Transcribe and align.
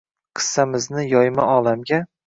Qissamizni 0.39 1.05
yoyma 1.13 1.49
olamga 1.59 2.05